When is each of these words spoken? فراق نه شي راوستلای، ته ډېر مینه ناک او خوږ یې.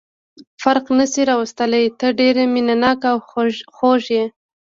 فراق 0.61 0.87
نه 0.99 1.05
شي 1.11 1.21
راوستلای، 1.29 1.85
ته 1.99 2.07
ډېر 2.19 2.35
مینه 2.53 2.75
ناک 2.83 2.99
او 3.11 3.17
خوږ 3.77 4.03
یې. 4.15 4.25